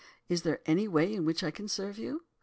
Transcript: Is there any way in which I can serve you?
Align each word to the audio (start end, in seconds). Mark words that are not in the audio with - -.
Is 0.29 0.41
there 0.41 0.61
any 0.65 0.87
way 0.87 1.13
in 1.13 1.25
which 1.25 1.43
I 1.43 1.51
can 1.51 1.67
serve 1.67 1.99
you? 1.99 2.23